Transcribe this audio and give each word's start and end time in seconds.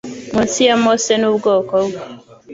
Munsi 0.33 0.59
ya 0.67 0.75
Mose 0.83 1.13
n’ubwoko 1.17 1.73
bwe 1.85 1.99